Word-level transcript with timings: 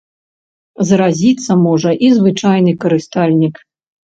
Заразіцца 0.91 1.51
можа 1.67 1.91
і 2.07 2.11
звычайны 2.17 2.71
карыстальнік. 2.87 3.55